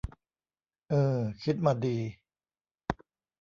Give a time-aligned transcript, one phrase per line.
[0.91, 1.97] อือ คิดมาดี